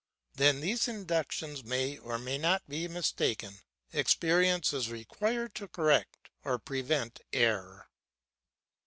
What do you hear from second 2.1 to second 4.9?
may not be mistaken. Experience is